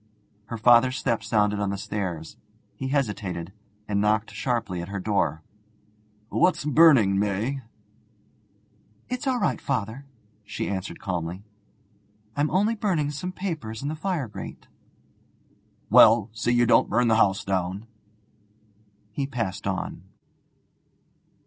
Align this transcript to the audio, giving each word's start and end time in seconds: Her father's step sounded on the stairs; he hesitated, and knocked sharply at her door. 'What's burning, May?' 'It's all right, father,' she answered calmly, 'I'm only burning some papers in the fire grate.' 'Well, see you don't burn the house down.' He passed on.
Her 0.45 0.57
father's 0.57 0.97
step 0.97 1.23
sounded 1.23 1.59
on 1.59 1.69
the 1.69 1.77
stairs; 1.77 2.35
he 2.73 2.87
hesitated, 2.87 3.53
and 3.87 4.01
knocked 4.01 4.31
sharply 4.33 4.81
at 4.81 4.87
her 4.89 4.99
door. 4.99 5.43
'What's 6.29 6.65
burning, 6.65 7.19
May?' 7.19 7.61
'It's 9.09 9.27
all 9.27 9.39
right, 9.39 9.61
father,' 9.61 10.07
she 10.43 10.67
answered 10.67 10.99
calmly, 10.99 11.43
'I'm 12.35 12.49
only 12.49 12.73
burning 12.73 13.11
some 13.11 13.31
papers 13.31 13.83
in 13.83 13.89
the 13.89 13.95
fire 13.95 14.27
grate.' 14.27 14.67
'Well, 15.91 16.31
see 16.33 16.51
you 16.51 16.65
don't 16.65 16.89
burn 16.89 17.07
the 17.07 17.17
house 17.17 17.43
down.' 17.45 17.85
He 19.11 19.27
passed 19.27 19.67
on. 19.67 20.01